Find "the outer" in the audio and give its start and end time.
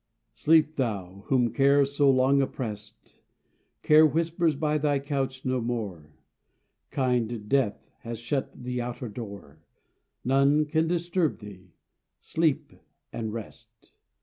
8.63-9.09